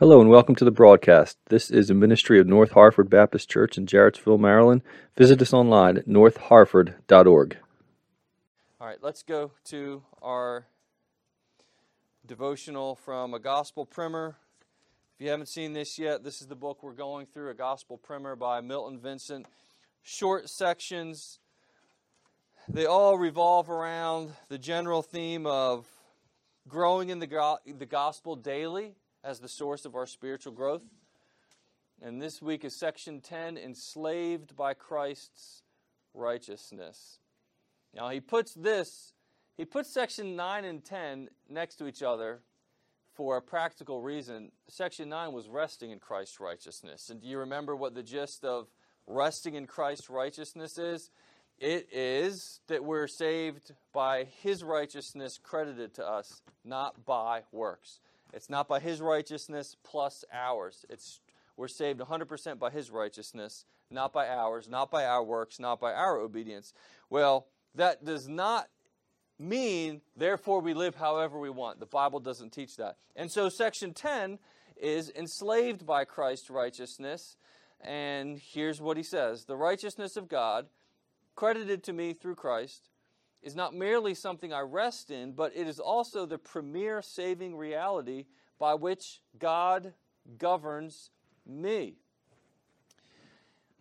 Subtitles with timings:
[0.00, 1.36] Hello and welcome to the broadcast.
[1.50, 4.80] This is a ministry of North Harford Baptist Church in Jarrettsville, Maryland.
[5.14, 7.58] Visit us online at northharford.org.
[8.80, 10.64] All right, let's go to our
[12.26, 14.36] devotional from a gospel primer.
[15.18, 17.98] If you haven't seen this yet, this is the book we're going through, a gospel
[17.98, 19.44] primer by Milton Vincent.
[20.02, 21.40] Short sections.
[22.70, 25.86] They all revolve around the general theme of
[26.66, 30.82] growing in the, go- the gospel daily as the source of our spiritual growth.
[32.02, 35.62] And this week is section 10 Enslaved by Christ's
[36.14, 37.18] Righteousness.
[37.94, 39.12] Now, he puts this,
[39.56, 42.40] he puts section 9 and 10 next to each other
[43.14, 44.50] for a practical reason.
[44.68, 47.10] Section 9 was resting in Christ's righteousness.
[47.10, 48.68] And do you remember what the gist of
[49.06, 51.10] resting in Christ's righteousness is?
[51.58, 58.00] It is that we're saved by his righteousness credited to us, not by works.
[58.32, 60.84] It's not by his righteousness plus ours.
[60.88, 61.20] It's
[61.56, 65.92] we're saved 100% by his righteousness, not by ours, not by our works, not by
[65.92, 66.72] our obedience.
[67.10, 68.68] Well, that does not
[69.38, 71.80] mean therefore we live however we want.
[71.80, 72.96] The Bible doesn't teach that.
[73.16, 74.38] And so section 10
[74.76, 77.36] is enslaved by Christ's righteousness.
[77.80, 80.66] And here's what he says The righteousness of God,
[81.34, 82.89] credited to me through Christ,
[83.42, 88.26] is not merely something I rest in, but it is also the premier saving reality
[88.58, 89.94] by which God
[90.38, 91.10] governs
[91.46, 91.96] me.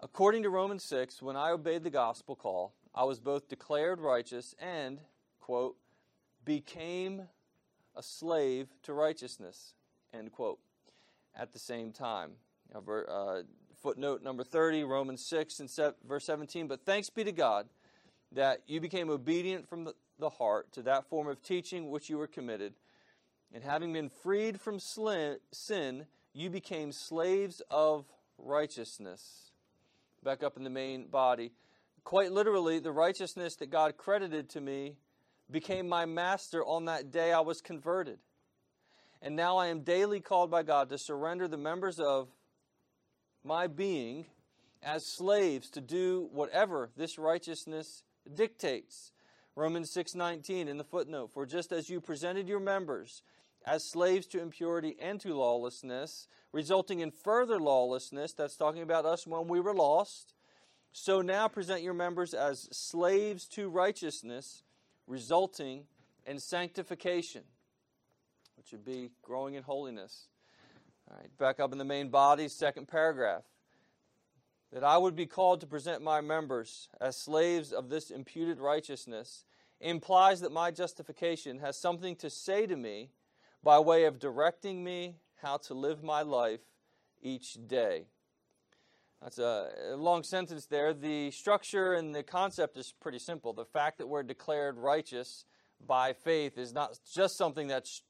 [0.00, 4.54] According to Romans 6, when I obeyed the gospel call, I was both declared righteous
[4.58, 5.00] and,
[5.40, 5.76] quote,
[6.44, 7.22] became
[7.96, 9.74] a slave to righteousness,
[10.12, 10.58] end quote,
[11.34, 12.32] at the same time.
[12.74, 13.42] Uh,
[13.80, 16.66] footnote number 30, Romans 6 and se- verse 17.
[16.66, 17.66] But thanks be to God
[18.34, 19.94] that you became obedient from the,
[20.38, 22.72] heart to that form of teaching which you were committed.
[23.52, 28.06] And having been freed from sin, you became slaves of
[28.38, 29.52] righteousness.
[30.22, 31.52] Back up in the main body.
[32.04, 34.96] Quite literally, the righteousness that God credited to me
[35.50, 38.18] became my master on that day I was converted.
[39.20, 42.28] And now I am daily called by God to surrender the members of
[43.44, 44.26] my being
[44.82, 48.02] as slaves to do whatever this righteousness
[48.32, 49.12] dictates.
[49.56, 53.22] Romans 6:19 in the footnote, for just as you presented your members
[53.64, 59.26] as slaves to impurity and to lawlessness, resulting in further lawlessness, that's talking about us
[59.26, 60.34] when we were lost,
[60.92, 64.64] so now present your members as slaves to righteousness,
[65.06, 65.86] resulting
[66.26, 67.44] in sanctification,
[68.56, 70.28] which would be growing in holiness.
[71.10, 73.44] All right, back up in the main body, second paragraph
[74.72, 79.44] that I would be called to present my members as slaves of this imputed righteousness
[79.80, 83.10] implies that my justification has something to say to me
[83.62, 86.60] by way of directing me how to live my life
[87.22, 88.04] each day.
[89.22, 90.92] That's a long sentence there.
[90.92, 93.52] The structure and the concept is pretty simple.
[93.52, 95.46] The fact that we're declared righteous
[95.86, 98.02] by faith is not just something that's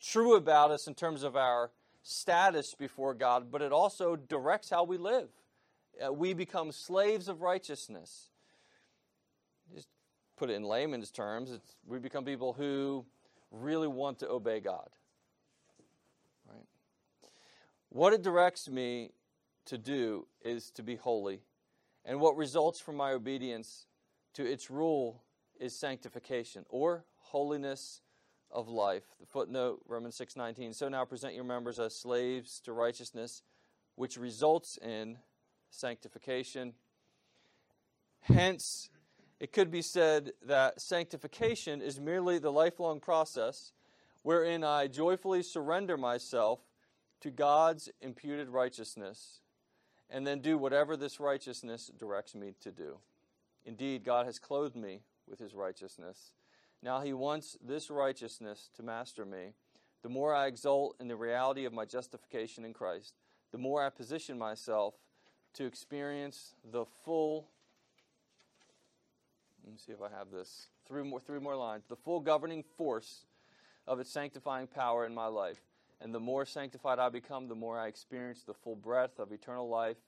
[0.00, 1.70] true about us in terms of our
[2.02, 5.28] status before God, but it also directs how we live
[6.04, 8.30] uh, we become slaves of righteousness.
[9.74, 9.88] Just
[10.36, 13.04] put it in layman's terms, we become people who
[13.50, 14.88] really want to obey God.
[16.48, 16.66] Right?
[17.88, 19.10] What it directs me
[19.66, 21.42] to do is to be holy,
[22.04, 23.86] and what results from my obedience
[24.34, 25.22] to its rule
[25.60, 28.00] is sanctification or holiness
[28.50, 29.04] of life.
[29.20, 33.42] The footnote Romans 6:19 So now present your members as slaves to righteousness
[33.96, 35.18] which results in
[35.70, 36.74] sanctification.
[38.20, 38.90] Hence,
[39.40, 43.72] it could be said that sanctification is merely the lifelong process
[44.22, 46.60] wherein I joyfully surrender myself
[47.20, 49.40] to God's imputed righteousness
[50.10, 52.98] and then do whatever this righteousness directs me to do.
[53.64, 56.32] Indeed, God has clothed me with his righteousness.
[56.82, 59.52] Now he wants this righteousness to master me.
[60.02, 63.14] The more I exult in the reality of my justification in Christ,
[63.52, 64.94] the more I position myself
[65.58, 67.48] to experience the full
[69.68, 70.68] let me see if I have this.
[70.86, 71.84] Three more, three more lines.
[71.90, 73.26] The full governing force
[73.86, 75.60] of its sanctifying power in my life.
[76.00, 79.68] And the more sanctified I become, the more I experience the full breadth of eternal
[79.68, 79.98] life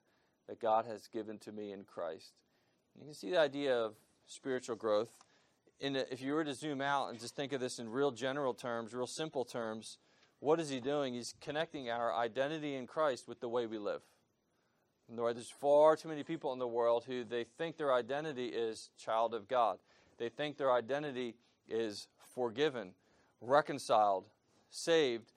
[0.48, 2.32] that God has given to me in Christ.
[2.98, 3.96] You can see the idea of
[4.26, 5.10] spiritual growth.
[5.78, 8.54] In if you were to zoom out and just think of this in real general
[8.54, 9.98] terms, real simple terms,
[10.38, 11.12] what is he doing?
[11.12, 14.00] He's connecting our identity in Christ with the way we live.
[15.16, 19.34] There's far too many people in the world who they think their identity is child
[19.34, 19.78] of God.
[20.18, 21.34] They think their identity
[21.68, 22.92] is forgiven,
[23.40, 24.26] reconciled,
[24.70, 25.32] saved,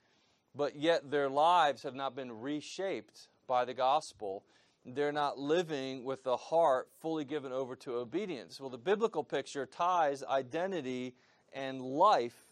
[0.56, 4.44] but yet their lives have not been reshaped by the gospel.
[4.86, 8.60] They're not living with the heart fully given over to obedience.
[8.60, 11.16] Well, the biblical picture ties identity
[11.54, 12.46] and life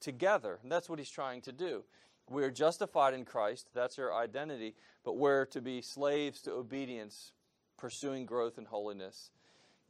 [0.00, 0.58] together.
[0.62, 1.84] And that's what he's trying to do.
[2.30, 4.74] We're justified in Christ, that's our identity,
[5.04, 7.32] but we're to be slaves to obedience,
[7.76, 9.30] pursuing growth and holiness.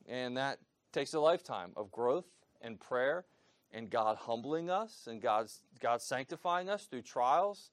[0.07, 0.59] And that
[0.93, 2.27] takes a lifetime of growth
[2.61, 3.25] and prayer
[3.73, 7.71] and God humbling us and God's God sanctifying us through trials.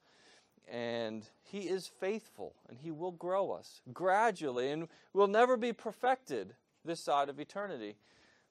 [0.68, 6.54] And He is faithful and He will grow us gradually and we'll never be perfected
[6.86, 7.96] this side of eternity.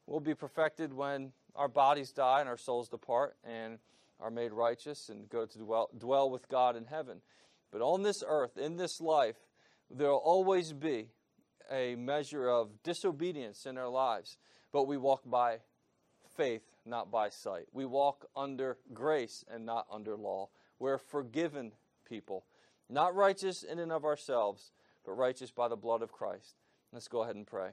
[0.06, 3.78] We'll be perfected when our bodies die and our souls depart and
[4.20, 7.20] are made righteous and go to dwell, dwell with God in heaven.
[7.70, 9.36] But on this earth, in this life,
[9.90, 11.08] there will always be
[11.70, 14.38] a measure of disobedience in our lives,
[14.72, 15.58] but we walk by
[16.36, 17.66] faith, not by sight.
[17.72, 20.48] We walk under grace and not under law.
[20.78, 21.72] We're forgiven
[22.08, 22.44] people,
[22.88, 24.72] not righteous in and of ourselves,
[25.04, 26.56] but righteous by the blood of Christ.
[26.92, 27.68] Let's go ahead and pray.